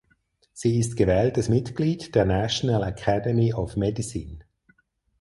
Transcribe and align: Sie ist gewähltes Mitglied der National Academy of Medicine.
Sie 0.51 0.79
ist 0.79 0.97
gewähltes 0.97 1.47
Mitglied 1.47 2.15
der 2.15 2.25
National 2.25 2.81
Academy 2.89 3.53
of 3.53 3.75
Medicine. 3.75 4.39